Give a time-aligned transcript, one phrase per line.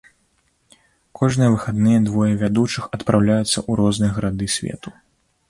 [1.19, 4.89] Кожныя выхадныя двое вядучых адпраўляюцца ў розныя гарады свету.